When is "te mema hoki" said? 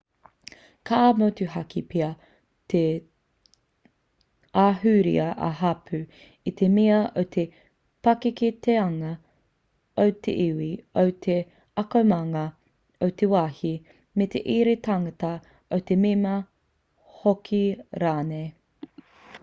15.93-17.65